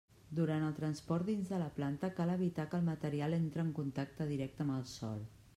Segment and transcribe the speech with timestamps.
[0.37, 4.31] Durant el transport dins de la planta cal evitar que el material entre en contacte
[4.35, 5.27] directe amb el sòl.